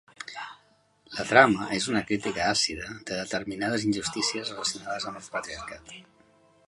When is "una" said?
1.91-2.01